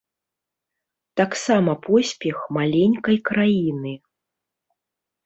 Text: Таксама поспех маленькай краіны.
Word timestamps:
Таксама 1.19 1.75
поспех 1.87 2.37
маленькай 2.57 3.17
краіны. 3.29 3.93